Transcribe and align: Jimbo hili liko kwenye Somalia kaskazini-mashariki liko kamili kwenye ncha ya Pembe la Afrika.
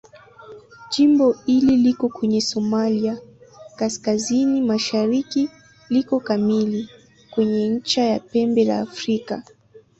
Jimbo 0.89 1.31
hili 1.31 1.77
liko 1.77 2.09
kwenye 2.09 2.41
Somalia 2.41 3.17
kaskazini-mashariki 3.75 5.49
liko 5.89 6.19
kamili 6.19 6.89
kwenye 7.31 7.69
ncha 7.69 8.01
ya 8.03 8.19
Pembe 8.19 8.63
la 8.65 8.79
Afrika. 8.79 9.43